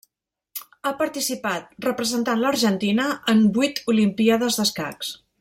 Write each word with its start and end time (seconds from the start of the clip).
Ha 0.83 0.93
participat, 1.01 1.75
representant 1.87 2.41
l’Argentina, 2.45 3.05
en 3.35 3.45
vuit 3.59 3.83
olimpíades 3.95 4.59
d'escacs. 4.63 5.15